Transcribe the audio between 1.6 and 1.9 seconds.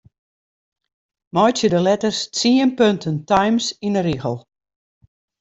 de